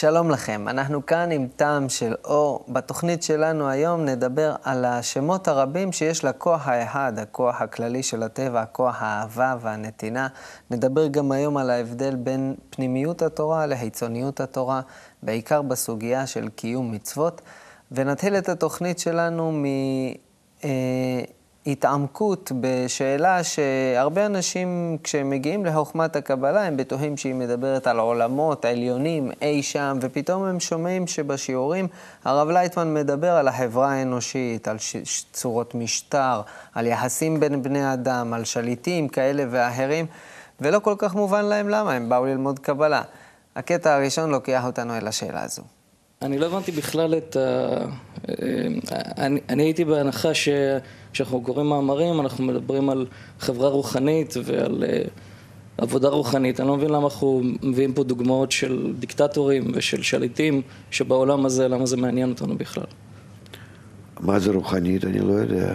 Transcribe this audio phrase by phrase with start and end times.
[0.00, 2.64] שלום לכם, אנחנו כאן עם טעם של אור.
[2.68, 8.96] בתוכנית שלנו היום נדבר על השמות הרבים שיש לכוח האחד, הכוח הכללי של הטבע, הכוח
[8.98, 10.28] האהבה והנתינה.
[10.70, 14.80] נדבר גם היום על ההבדל בין פנימיות התורה לחיצוניות התורה,
[15.22, 17.40] בעיקר בסוגיה של קיום מצוות.
[17.92, 19.64] ונתחיל את התוכנית שלנו מ...
[20.64, 21.20] אה,
[21.66, 29.30] התעמקות בשאלה שהרבה אנשים, כשהם מגיעים לחוכמת הקבלה, הם בטוחים שהיא מדברת על עולמות עליונים
[29.42, 31.88] אי שם, ופתאום הם שומעים שבשיעורים
[32.24, 34.76] הרב לייטמן מדבר על החברה האנושית, על.
[35.32, 36.40] צורות משטר,
[36.74, 40.06] על יחסים בין בני אדם, על שליטים כאלה ואחרים,
[40.60, 43.02] ולא כל כך מובן להם למה, הם באו ללמוד קבלה.
[43.56, 45.62] הקטע הראשון לוקח אותנו אל השאלה הזו.
[46.22, 47.40] אני לא הבנתי בכלל את ה...
[48.28, 48.34] אה,
[49.18, 50.48] אני, אני הייתי בהנחה ש...
[51.12, 53.06] כשאנחנו קוראים מאמרים אנחנו מדברים על
[53.38, 55.10] חברה רוחנית ועל uh,
[55.78, 56.60] עבודה רוחנית.
[56.60, 61.86] אני לא מבין למה אנחנו מביאים פה דוגמאות של דיקטטורים ושל שליטים שבעולם הזה, למה
[61.86, 62.84] זה מעניין אותנו בכלל.
[64.20, 65.04] מה זה רוחנית?
[65.04, 65.74] אני לא יודע.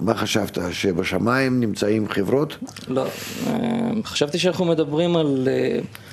[0.00, 2.56] מה חשבת, שבשמיים נמצאים חברות?
[2.88, 3.06] לא,
[3.46, 5.48] אה, חשבתי שאנחנו מדברים על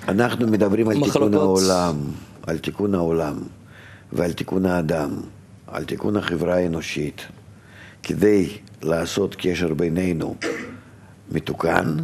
[0.08, 1.32] אנחנו מדברים על מחלוקות.
[1.32, 1.96] תיקון העולם,
[2.48, 3.40] על תיקון העולם
[4.14, 5.10] ועל תיקון האדם,
[5.68, 7.28] על תיקון החברה האנושית.
[8.04, 8.50] כדי
[8.82, 10.36] לעשות קשר בינינו
[11.32, 11.98] מתוקן,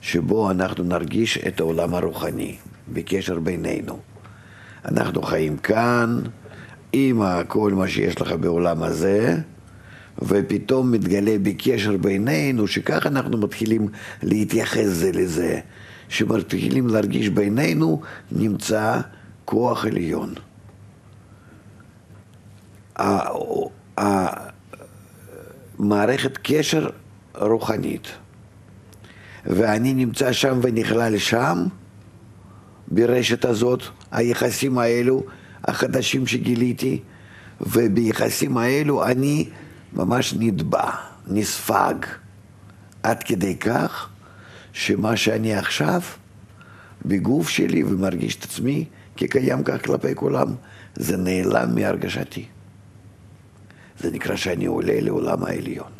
[0.00, 2.56] שבו אנחנו נרגיש את העולם הרוחני,
[2.92, 3.98] בקשר בינינו.
[4.84, 6.20] אנחנו חיים כאן
[6.92, 9.36] עם כל מה שיש לך בעולם הזה,
[10.22, 13.88] ופתאום מתגלה בקשר בינינו, שככה אנחנו מתחילים
[14.22, 15.60] להתייחס זה לזה,
[16.08, 18.00] שמתחילים להרגיש בינינו,
[18.32, 19.00] נמצא
[19.44, 20.34] כוח עליון.
[25.78, 26.90] מערכת קשר
[27.34, 28.08] רוחנית.
[29.46, 31.66] ואני נמצא שם ונכלל שם,
[32.88, 35.22] ברשת הזאת, היחסים האלו,
[35.64, 37.00] החדשים שגיליתי,
[37.60, 39.48] וביחסים האלו אני
[39.92, 40.90] ממש נטבע,
[41.26, 41.94] נספג,
[43.02, 44.08] עד כדי כך
[44.72, 46.00] שמה שאני עכשיו
[47.04, 48.84] בגוף שלי ומרגיש את עצמי
[49.16, 50.54] כקיים כך כלפי כולם,
[50.94, 52.46] זה נעלם מהרגשתי.
[53.98, 55.90] זה נקרא שאני עולה לעולם העליון.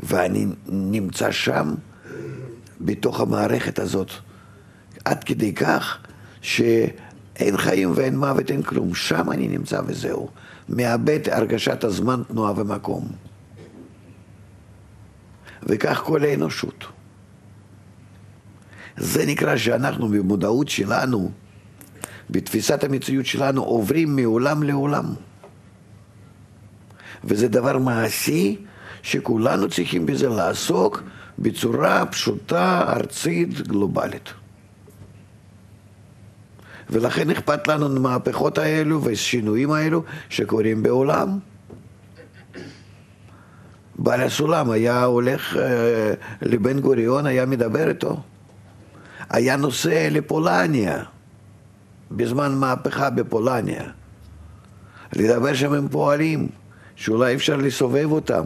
[0.00, 1.74] ואני נמצא שם,
[2.80, 4.10] בתוך המערכת הזאת,
[5.04, 5.98] עד כדי כך
[6.40, 8.94] שאין חיים ואין מוות, אין כלום.
[8.94, 10.28] שם אני נמצא וזהו.
[10.68, 13.08] מאבד הרגשת הזמן, תנועה ומקום.
[15.62, 16.84] וכך כל האנושות.
[18.96, 21.30] זה נקרא שאנחנו במודעות שלנו,
[22.30, 25.04] בתפיסת המציאות שלנו, עוברים מעולם לעולם.
[27.24, 28.56] וזה דבר מעשי
[29.02, 31.02] שכולנו צריכים בזה לעסוק
[31.38, 34.32] בצורה פשוטה, ארצית, גלובלית.
[36.90, 41.38] ולכן אכפת לנו מהמהפכות האלו והשינויים האלו שקורים בעולם.
[43.98, 46.12] בעל הסולם היה הולך אה,
[46.42, 48.20] לבן גוריון, היה מדבר איתו.
[49.30, 51.02] היה נוסע לפולניה,
[52.10, 53.82] בזמן מהפכה בפולניה,
[55.12, 56.48] לדבר שם עם פועלים.
[56.98, 58.44] שאולי אפשר לסובב אותם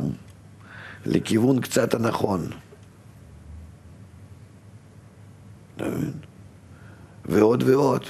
[1.06, 2.48] לכיוון קצת הנכון.
[7.24, 8.04] ועוד ועוד.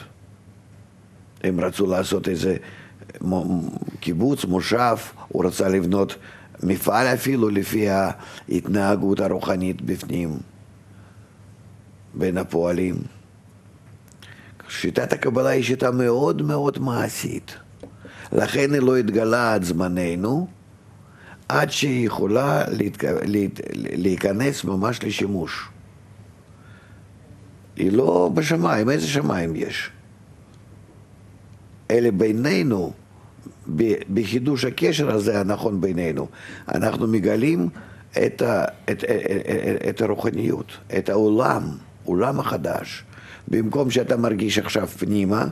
[1.45, 2.57] הם רצו לעשות איזה
[4.01, 4.97] קיבוץ, מושב,
[5.29, 6.17] הוא רצה לבנות
[6.63, 10.39] מפעל אפילו לפי ההתנהגות הרוחנית בפנים,
[12.15, 12.95] בין הפועלים.
[14.73, 17.57] שיטת הקבלה היא שיטה מאוד מאוד מעשית.
[18.33, 20.49] לכן היא לא התגלה עד זמננו,
[21.49, 23.05] עד שהיא יכולה להתק...
[23.05, 23.61] להת...
[23.75, 25.69] להיכנס ממש לשימוש.
[27.77, 29.91] היא לא בשמיים, איזה שמיים יש?
[31.91, 32.93] אלה בינינו,
[34.15, 36.29] בחידוש הקשר הזה הנכון בינינו,
[36.69, 37.69] אנחנו מגלים
[38.27, 41.63] את, ה, את, את, את הרוחניות, את העולם,
[42.05, 43.05] עולם החדש.
[43.49, 45.47] במקום שאתה מרגיש עכשיו פנימה,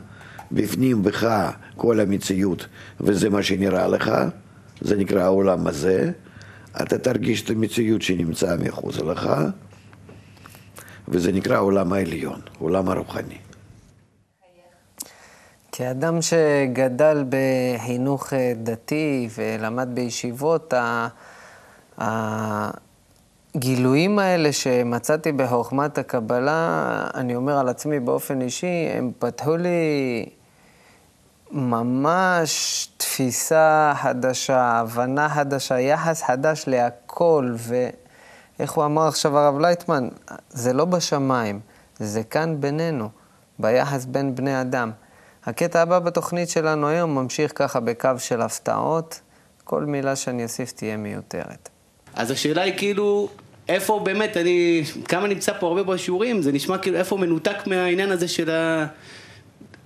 [0.53, 2.67] בפנים בך כל המציאות
[3.01, 4.13] וזה מה שנראה לך,
[4.81, 6.11] זה נקרא העולם הזה,
[6.83, 9.31] אתה תרגיש את המציאות שנמצאה מחוץ לך,
[11.09, 13.39] וזה נקרא העולם העליון, העולם הרוחני.
[15.73, 20.75] כאדם שגדל בחינוך אה, דתי ולמד בישיבות,
[23.55, 30.27] הגילויים האלה שמצאתי בחוכמת הקבלה, אני אומר על עצמי באופן אישי, הם פתחו לי
[31.53, 40.09] ממש תפיסה חדשה, הבנה חדשה, יחס חדש להכל, ואיך הוא אמר עכשיו הרב לייטמן,
[40.51, 41.61] זה לא בשמיים,
[41.99, 43.09] זה כאן בינינו,
[43.59, 44.91] ביחס בין בני אדם.
[45.45, 49.21] הקטע הבא בתוכנית שלנו היום ממשיך ככה בקו של הפתעות.
[49.65, 51.69] כל מילה שאני אוסיף תהיה מיותרת.
[52.15, 53.29] אז השאלה היא כאילו,
[53.69, 58.29] איפה באמת, אני, כמה נמצא פה הרבה בשיעורים, זה נשמע כאילו איפה מנותק מהעניין הזה
[58.29, 58.87] של ה...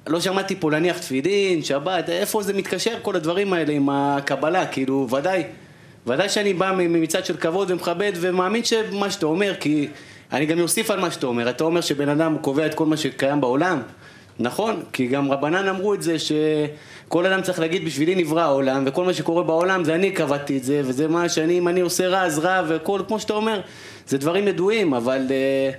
[0.06, 5.08] לא שמעתי פה להניח תפילין, שבת, איפה זה מתקשר כל הדברים האלה עם הקבלה, כאילו,
[5.10, 5.42] ודאי,
[6.06, 9.88] ודאי שאני בא מצד של כבוד ומכבד ומאמין שמה שאתה אומר, כי
[10.32, 12.96] אני גם אוסיף על מה שאתה אומר, אתה אומר שבן אדם קובע את כל מה
[12.96, 13.82] שקיים בעולם,
[14.38, 19.04] נכון, כי גם רבנן אמרו את זה שכל אדם צריך להגיד בשבילי נברא העולם וכל
[19.04, 22.22] מה שקורה בעולם זה אני קבעתי את זה וזה מה שאני, אם אני עושה רע
[22.22, 23.60] אז רע וכל, כמו שאתה אומר,
[24.06, 25.26] זה דברים ידועים, אבל...
[25.28, 25.74] Uh,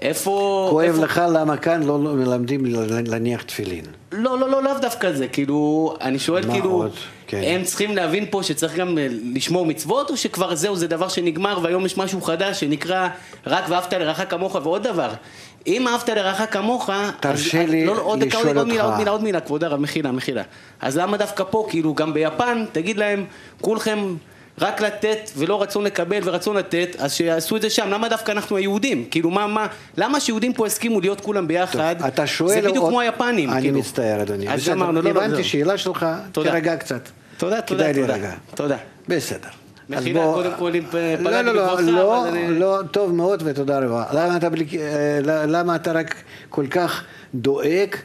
[0.00, 0.66] איפה...
[0.70, 1.04] כואב איפה...
[1.04, 2.64] לך למה כאן לא מלמדים
[3.06, 3.84] להניח תפילין.
[4.12, 6.92] לא, לא, לא, לאו דווקא זה, כאילו, אני שואל כאילו, עוד?
[7.26, 7.42] כן.
[7.44, 11.58] הם צריכים להבין פה שצריך גם אה, לשמור מצוות, או שכבר זהו, זה דבר שנגמר
[11.62, 13.08] והיום יש משהו חדש שנקרא
[13.46, 15.10] רק ואהבת לרעך כמוך ועוד דבר.
[15.66, 16.90] אם אהבת לרעך כמוך,
[17.20, 18.56] תרשה לי לא, עוד לשאול אותך.
[18.56, 20.42] עוד מילה, עוד מילה, עוד מילה, כבוד הרב, מחילה, מחילה.
[20.80, 23.24] אז למה דווקא פה, כאילו, גם ביפן, תגיד להם,
[23.60, 24.14] כולכם...
[24.60, 27.88] רק לתת ולא רצון לקבל ורצון לתת, אז שיעשו את זה שם.
[27.90, 29.04] למה דווקא אנחנו היהודים?
[29.10, 29.66] כאילו, מה, מה,
[29.96, 31.94] למה שיהודים פה הסכימו להיות כולם ביחד?
[31.98, 32.62] טוב, אתה שואל...
[32.62, 33.78] זה בדיוק כמו היפנים, אני כאילו.
[33.78, 34.52] מצטער, אדוני.
[34.54, 37.08] אז אמרנו, לא, לא, הבנתי שאלה שלך, תירגע קצת.
[37.36, 38.16] תודה, תודה, תודה.
[38.54, 38.76] תודה.
[39.08, 39.59] בסדר.
[39.90, 40.84] מחילה, קודם כל, אם
[41.20, 44.04] לא, לא, לא, לא, לא, טוב מאוד ותודה רבה.
[44.12, 44.48] למה אתה,
[44.78, 46.14] אה, למה אתה רק
[46.48, 47.04] כל כך
[47.34, 47.96] דואג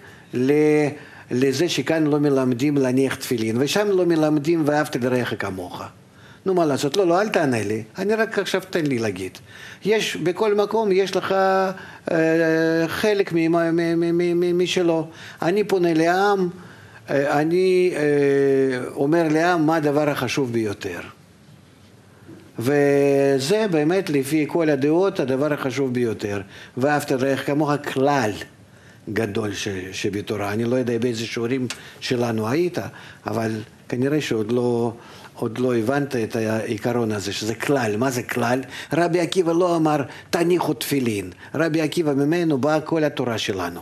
[1.31, 5.83] לזה שכאן לא מלמדים להניח תפילין, ושם לא מלמדים ואהבת לרעך כמוך?
[6.45, 9.37] נו מה לעשות, לא, לא, אל תענה לי, אני רק עכשיו תן לי להגיד.
[9.85, 11.31] יש, בכל מקום יש לך
[12.11, 13.31] אה, חלק
[14.53, 15.07] משלו.
[15.41, 16.49] אני פונה לעם,
[17.09, 20.99] אה, אני אה, אומר לעם מה הדבר החשוב ביותר.
[22.59, 26.41] וזה באמת לפי כל הדעות הדבר החשוב ביותר.
[26.77, 28.31] ואהבת לרעך כמוך כלל
[29.13, 29.51] גדול
[29.91, 30.53] שבתורה.
[30.53, 31.67] אני לא יודע באיזה שיעורים
[31.99, 32.77] שלנו היית,
[33.27, 33.51] אבל
[33.89, 34.93] כנראה שעוד לא...
[35.35, 37.97] עוד לא הבנת את העיקרון הזה, שזה כלל.
[37.97, 38.61] מה זה כלל?
[38.93, 41.31] רבי עקיבא לא אמר תניחו תפילין.
[41.55, 43.81] רבי עקיבא ממנו באה כל התורה שלנו.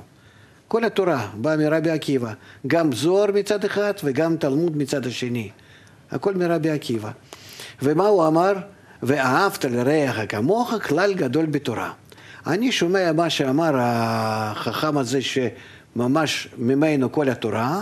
[0.68, 2.34] כל התורה באה מרבי עקיבא.
[2.68, 5.50] גם זוהר מצד אחד וגם תלמוד מצד השני.
[6.12, 7.12] הכל מרבי עקיבא.
[7.83, 8.53] ומה הוא אמר?
[9.03, 11.91] ואהבת לרעך כמוך כלל גדול בתורה.
[12.47, 17.81] אני שומע מה שאמר החכם הזה שממש ממנו כל התורה,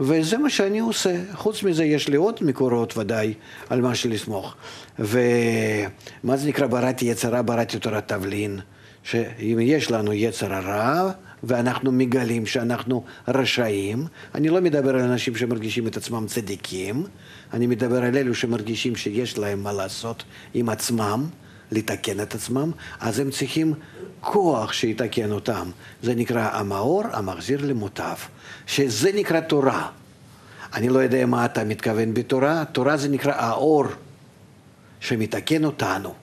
[0.00, 1.16] וזה מה שאני עושה.
[1.34, 3.34] חוץ מזה יש לי עוד מקורות ודאי
[3.70, 4.54] על מה שלסמוך.
[4.98, 8.60] ומה זה נקרא בראתי יצרה, בראתי תורת תבלין?
[9.02, 11.10] שאם יש לנו יצר הרע,
[11.44, 17.06] ואנחנו מגלים שאנחנו רשאים, אני לא מדבר על אנשים שמרגישים את עצמם צדיקים,
[17.52, 20.24] אני מדבר על אלו שמרגישים שיש להם מה לעשות
[20.54, 21.26] עם עצמם,
[21.72, 22.70] לתקן את עצמם,
[23.00, 23.74] אז הם צריכים
[24.20, 25.70] כוח שיתקן אותם.
[26.02, 28.16] זה נקרא המאור המחזיר למוטב,
[28.66, 29.88] שזה נקרא תורה.
[30.74, 33.84] אני לא יודע מה אתה מתכוון בתורה, תורה זה נקרא האור
[35.00, 36.14] שמתקן אותנו.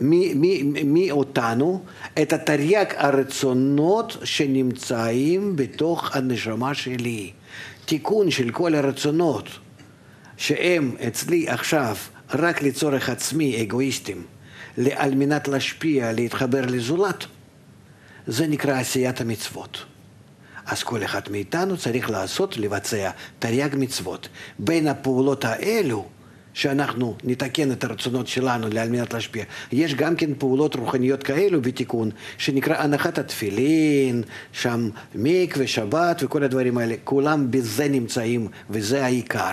[0.00, 1.82] מי, מי, מי אותנו?
[2.22, 7.30] את התרי"ג הרצונות שנמצאים בתוך הנשמה שלי.
[7.84, 9.48] תיקון של כל הרצונות
[10.36, 11.96] שהם אצלי עכשיו
[12.34, 14.22] רק לצורך עצמי, אגואיסטים.
[14.94, 17.24] על מנת להשפיע, להתחבר לזולת,
[18.26, 19.84] זה נקרא עשיית המצוות.
[20.66, 24.28] אז כל אחד מאיתנו צריך לעשות, לבצע תרי"ג מצוות.
[24.58, 26.08] בין הפעולות האלו,
[26.54, 29.44] שאנחנו נתקן את הרצונות שלנו על מנת להשפיע.
[29.72, 36.78] יש גם כן פעולות רוחניות כאלו בתיקון, שנקרא הנחת התפילין, שם מקווה, שבת וכל הדברים
[36.78, 39.50] האלה, כולם בזה נמצאים, וזה העיקר.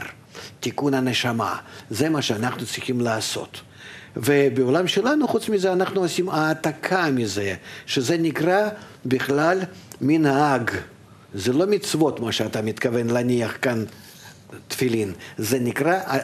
[0.60, 1.58] תיקון הנשמה,
[1.90, 3.62] זה מה שאנחנו צריכים לעשות.
[4.18, 7.56] ובעולם שלנו, חוץ מזה, אנחנו עושים העתקה מזה,
[7.86, 8.70] שזה נקרא
[9.06, 9.60] בכלל
[10.02, 10.72] מנהג.
[11.34, 13.84] זה לא מצוות, מה שאתה מתכוון להניח כאן
[14.68, 16.20] תפילין, זה נקרא אה, אה,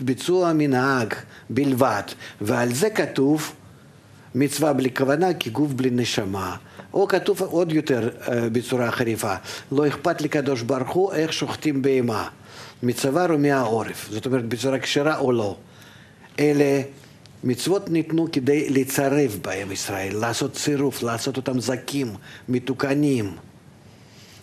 [0.00, 1.14] ביצוע מנהג
[1.50, 2.02] בלבד,
[2.40, 3.52] ועל זה כתוב
[4.34, 6.56] מצווה בלי כוונה כגוף בלי נשמה.
[6.94, 9.34] או כתוב עוד יותר אה, בצורה חריפה,
[9.72, 12.28] לא אכפת לקדוש ברוך הוא איך שוחטים בהמה,
[12.82, 15.56] מצוואר או מהעורף, זאת אומרת בצורה כשרה או לא.
[16.38, 16.82] אלה
[17.44, 22.14] מצוות ניתנו כדי לצרף בהם ישראל, לעשות צירוף, לעשות אותם זכים,
[22.48, 23.36] מתוקנים,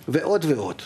[0.07, 0.81] ועוד ועוד.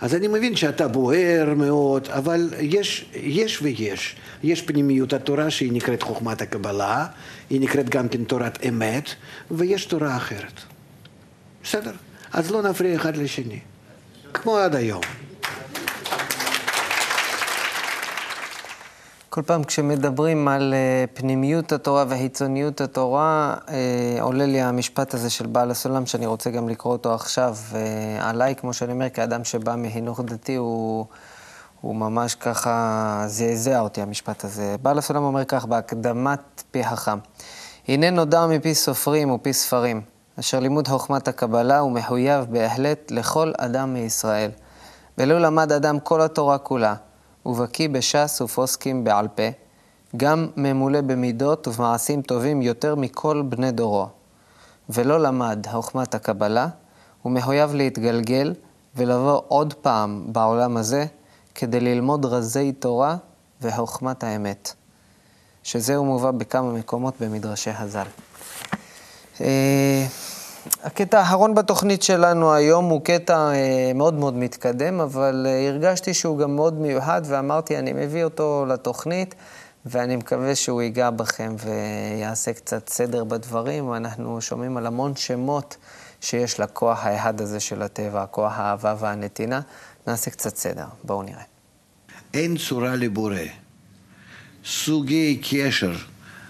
[0.00, 4.16] אז אני מבין שאתה בוער מאוד, אבל יש, יש ויש.
[4.42, 7.06] יש פנימיות התורה שהיא נקראת חוכמת הקבלה,
[7.50, 9.10] היא נקראת גם כן תורת אמת,
[9.50, 10.60] ויש תורה אחרת.
[11.62, 11.92] בסדר?
[12.32, 13.58] אז לא נפריע אחד לשני,
[14.34, 15.02] כמו עד היום.
[19.36, 25.46] כל פעם כשמדברים על אה, פנימיות התורה וחיצוניות התורה, אה, עולה לי המשפט הזה של
[25.46, 27.56] בעל הסולם, שאני רוצה גם לקרוא אותו עכשיו.
[28.20, 31.06] עליי, כמו שאני אומר, כאדם שבא מחינוך דתי, הוא,
[31.80, 34.76] הוא ממש ככה זעזע אותי, המשפט הזה.
[34.82, 37.18] בעל הסולם אומר כך, בהקדמת פי החכם:
[37.88, 40.00] הנה נודע מפי סופרים ופי ספרים,
[40.40, 44.50] אשר לימוד חוכמת הקבלה הוא מחויב בהחלט לכל אדם מישראל.
[45.18, 46.94] ולא למד אדם כל התורה כולה,
[47.46, 49.48] ובקיא בש"ס ופוסקים בעל פה,
[50.16, 54.08] גם ממולא במידות ובמעשים טובים יותר מכל בני דורו.
[54.88, 56.68] ולא למד חוכמת הקבלה,
[57.22, 58.54] הוא מחויב להתגלגל
[58.96, 61.06] ולבוא עוד פעם בעולם הזה
[61.54, 63.16] כדי ללמוד רזי תורה
[63.62, 64.72] וחוכמת האמת.
[65.62, 68.06] שזהו מובא בכמה מקומות במדרשי הז"ל.
[70.82, 76.38] הקטע האחרון בתוכנית שלנו היום הוא קטע אה, מאוד מאוד מתקדם, אבל אה, הרגשתי שהוא
[76.38, 79.34] גם מאוד מיוחד, ואמרתי, אני מביא אותו לתוכנית,
[79.86, 83.94] ואני מקווה שהוא ייגע בכם ויעשה קצת סדר בדברים.
[83.94, 85.76] אנחנו שומעים על המון שמות
[86.20, 89.60] שיש לכוח האחד הזה של הטבע, הכוח האהבה והנתינה.
[90.06, 91.42] נעשה קצת סדר, בואו נראה.
[92.34, 93.36] אין צורה לבורא.
[94.64, 95.92] סוגי קשר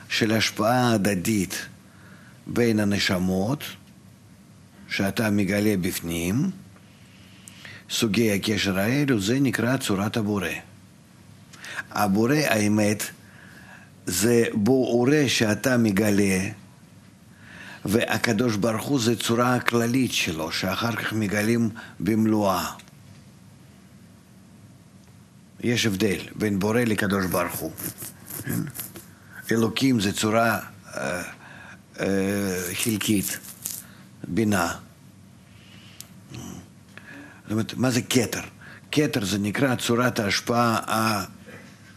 [0.09, 1.67] של השפעה הדדית
[2.47, 3.65] בין הנשמות,
[4.89, 6.51] שאתה מגלה בפנים,
[7.91, 10.49] סוגי הקשר האלו, זה נקרא צורת הבורא.
[11.91, 13.03] הבורא, האמת,
[14.07, 16.49] זה בורא שאתה מגלה,
[17.85, 22.73] והקדוש ברוך הוא זה צורה כללית שלו, שאחר כך מגלים במלואה.
[25.61, 27.73] יש הבדל בין בורא לקדוש ברוך הוא.
[28.45, 28.61] כן?
[29.51, 30.59] אלוקים זה צורה
[30.95, 31.23] אה,
[32.01, 33.39] אה, חלקית.
[34.27, 34.75] בינה.
[36.33, 38.41] זאת אומרת, מה זה כתר?
[38.93, 41.25] כתר זה נקרא צורת ההשפעה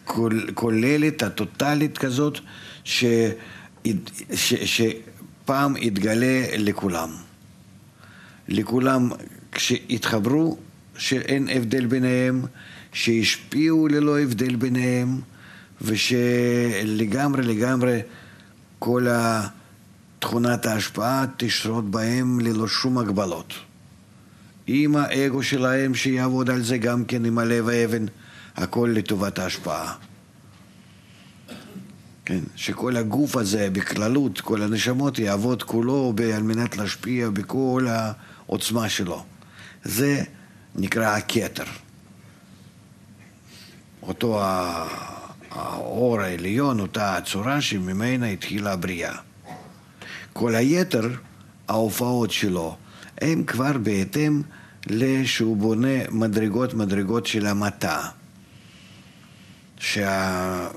[0.07, 2.39] הכוללת, הטוטלית כזאת,
[2.83, 3.05] ש...
[4.33, 4.53] ש...
[4.53, 7.09] שפעם יתגלה לכולם.
[8.48, 9.09] לכולם,
[9.51, 10.57] כשהתחברו,
[10.98, 12.41] שאין הבדל ביניהם,
[12.93, 15.21] שהשפיעו ללא הבדל ביניהם,
[15.81, 18.00] ושלגמרי לגמרי
[18.79, 19.48] כל ה...
[20.20, 23.54] תכונת ההשפעה תשרות בהם ללא שום הגבלות.
[24.68, 28.06] עם האגו שלהם שיעבוד על זה גם כן עם הלב האבן,
[28.56, 29.96] הכל לטובת ההשפעה.
[32.26, 39.24] כן, שכל הגוף הזה בכללות, כל הנשמות יעבוד כולו על מנת להשפיע בכל העוצמה שלו.
[39.84, 40.24] זה
[40.76, 41.64] נקרא הכתר.
[44.02, 44.42] אותו
[45.52, 49.16] האור העליון, אותה הצורה שממנה התחילה הבריאה.
[50.39, 51.10] כל היתר,
[51.67, 52.77] ההופעות שלו,
[53.22, 54.41] הם כבר בהתאם
[54.88, 58.01] לשהוא בונה מדרגות מדרגות של המטה.
[59.77, 60.75] שהמשתמשים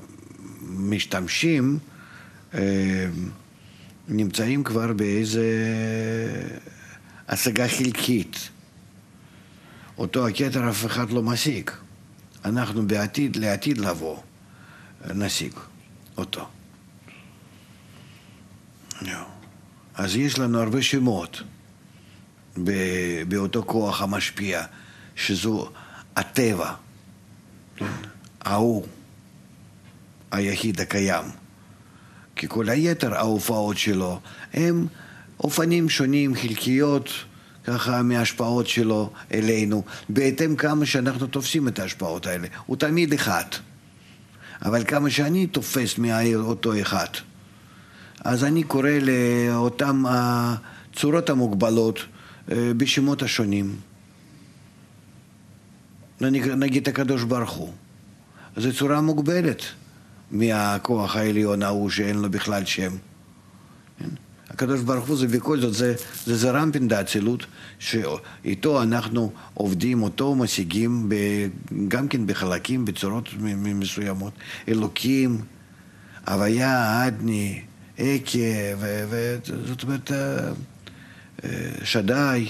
[2.53, 3.07] אה,
[4.07, 5.45] נמצאים כבר באיזה
[7.27, 8.49] השגה חלקית.
[9.97, 11.69] אותו הכתר אף אחד לא משיג.
[12.45, 14.17] אנחנו בעתיד, לעתיד לבוא,
[15.15, 15.53] נשיג
[16.17, 16.47] אותו.
[19.01, 19.32] No.
[19.95, 21.41] אז יש לנו הרבה שמות
[23.27, 24.61] באותו כוח המשפיע,
[25.15, 25.69] שזו
[26.15, 26.73] הטבע?
[28.41, 28.85] ההוא,
[30.31, 31.25] היחיד הקיים.
[32.35, 34.19] כי כל היתר ההופעות שלו
[34.53, 34.87] הם
[35.39, 37.09] אופנים שונים, חלקיות,
[37.63, 42.47] ככה מההשפעות שלו אלינו, בהתאם כמה שאנחנו תופסים את ההשפעות האלה.
[42.65, 43.45] הוא תמיד אחד.
[44.65, 47.07] אבל כמה שאני תופס מאותו אחד.
[48.23, 51.99] אז אני קורא לאותן הצורות המוגבלות
[52.51, 53.75] אה, בשמות השונים.
[56.21, 57.73] נגיד הקדוש ברוך הוא.
[58.57, 59.61] זו צורה מוגבלת
[60.31, 62.91] מהכוח העליון ההוא שאין לו בכלל שם.
[63.99, 64.09] כן?
[64.49, 67.45] הקדוש ברוך הוא זה בכל זאת, זה, זה, זה רמפין דאצילות,
[67.79, 71.15] שאיתו אנחנו עובדים, אותו משיגים ב,
[71.87, 74.33] גם כן בחלקים, בצורות מסוימות.
[74.67, 75.41] אלוקים,
[76.27, 77.61] הוויה, אדני,
[77.99, 78.85] אקה,
[79.65, 80.49] זאת אומרת אה,
[81.43, 81.49] אה,
[81.83, 82.47] שדי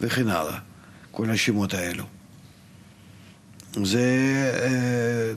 [0.00, 0.58] וכן הלאה,
[1.10, 2.04] כל השמות האלו.
[3.84, 4.00] זה
[4.62, 5.32] אה,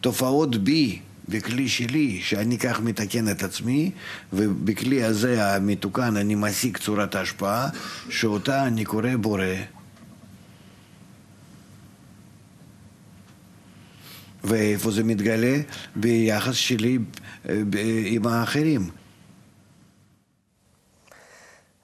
[0.00, 3.90] תופעות בי, בכלי שלי, שאני כך מתקן את עצמי,
[4.32, 7.68] ובכלי הזה המתוקן אני משיג צורת ההשפעה,
[8.10, 9.44] שאותה אני קורא בורא.
[14.46, 15.56] ואיפה זה מתגלה?
[15.96, 16.98] ביחס שלי
[17.48, 17.62] אה,
[18.06, 18.90] עם האחרים.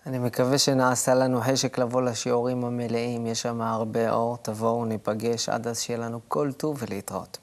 [0.07, 5.66] אני מקווה שנעשה לנו חשק לבוא לשיעורים המלאים, יש שם הרבה אור, תבואו, ניפגש, עד
[5.66, 7.38] אז שיהיה לנו כל טוב ולהתראות.